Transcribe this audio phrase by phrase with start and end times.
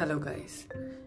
[0.00, 0.54] Hello guys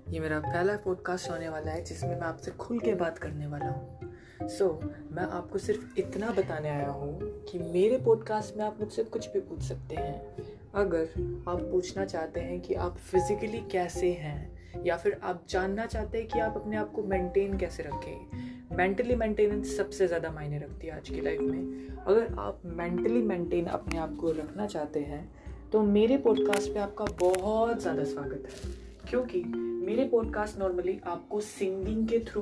[0.09, 3.65] ये मेरा पहला पॉडकास्ट होने वाला है जिसमें मैं आपसे खुल के बात करने वाला
[3.65, 8.77] हूँ। सो so, मैं आपको सिर्फ़ इतना बताने आया हूँ कि मेरे पॉडकास्ट में आप
[8.79, 10.45] मुझसे कुछ भी पूछ सकते हैं।
[10.75, 11.03] अगर
[11.47, 16.27] आप पूछना चाहते हैं कि आप फिज़िकली कैसे हैं या फिर आप जानना चाहते हैं
[16.27, 20.95] कि आप अपने आप को मेंटेन कैसे रखें मेंटली मेंटेनेंस सबसे ज़्यादा मायने रखती है
[20.95, 25.23] आज की लाइफ में। अगर आप मेंटली मेंटेन अपने आप को रखना चाहते हैं
[25.71, 28.71] तो मेरे पॉडकास्ट पे आपका बहुत ज़्यादा स्वागत है।
[29.09, 29.41] क्योंकि
[29.85, 32.41] मेरे पॉडकास्ट नॉर्मली आपको सिंगिंग के थ्रू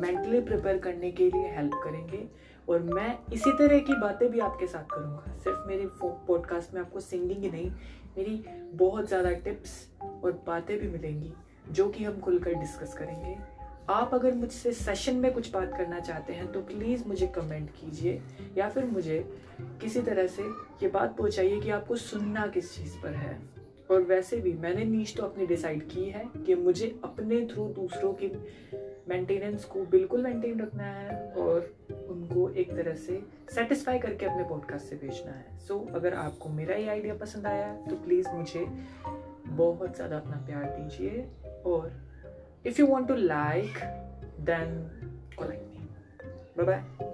[0.00, 2.22] मेंटली प्रिपेयर करने के लिए हेल्प करेंगे
[2.68, 7.00] और मैं इसी तरह की बातें भी आपके साथ करूँगा। सिर्फ़ मेरे पॉडकास्ट में आपको
[7.00, 7.70] सिंगिंग ही नहीं,
[8.16, 8.42] मेरी
[8.74, 11.32] बहुत ज़्यादा टिप्स और बातें भी मिलेंगी,
[11.70, 13.36] जो कि हम खुलकर डिस्कस करेंगे।
[13.90, 18.20] आप अगर मुझसे सेशन में कुछ बात करना चाहते हैं तो प्लीज़ मुझे कमेंट कीजिए
[18.58, 19.18] या फिर मुझे
[19.60, 20.42] किसी तरह से
[20.82, 23.38] ये बात पहुंचाइए कि आपको सुनना किस चीज़ पर है।
[23.90, 28.12] और वैसे भी मैंने नीच तो अपनी डिसाइड की है कि मुझे अपने थ्रू दूसरों
[28.12, 28.28] की
[29.08, 31.74] मेंटेनेंस को बिल्कुल मेंटेन रखना है और
[32.08, 36.48] उनको एक तरह से सेटिस्फाई करके अपने पॉडकास्ट से भेजना है। सो so, अगर आपको
[36.48, 38.66] मेरा ये आइडिया पसंद आया तो प्लीज़ मुझे
[39.48, 41.26] बहुत ज़्यादा अपना प्यार दीजिए
[41.66, 42.07] और
[42.68, 43.82] If you want to like,
[44.44, 44.90] then
[45.38, 45.80] like me.
[46.54, 47.07] Bye bye.